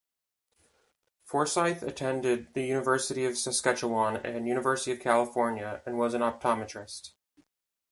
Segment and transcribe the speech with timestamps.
[1.25, 7.11] Forsyth attended the University of Saskatchewan and University of California and was an optometrist.